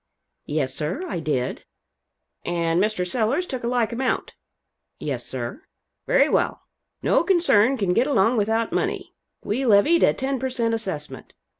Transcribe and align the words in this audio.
"Yes, 0.47 0.73
sir, 0.73 1.03
I 1.07 1.19
did." 1.19 1.63
"And 2.43 2.81
Mr. 2.81 3.07
Sellers 3.07 3.45
took 3.45 3.63
a 3.63 3.67
like 3.67 3.91
amount?" 3.93 4.33
"Yes, 4.99 5.23
sir." 5.23 5.61
"Very 6.07 6.27
well. 6.27 6.63
No 7.03 7.23
concern 7.23 7.77
can 7.77 7.93
get 7.93 8.07
along 8.07 8.37
without 8.37 8.71
money. 8.73 9.13
We 9.43 9.63
levied 9.63 10.01
a 10.01 10.15
ten 10.15 10.39
per 10.39 10.49
cent. 10.49 10.73
assessment. 10.73 11.33